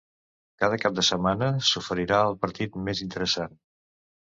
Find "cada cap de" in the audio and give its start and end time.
0.63-1.03